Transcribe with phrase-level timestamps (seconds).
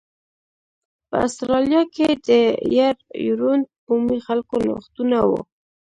[1.09, 2.29] په اسټرالیا کې د
[2.77, 2.95] یر
[3.27, 5.31] یورونټ بومي خلکو نوښتونه و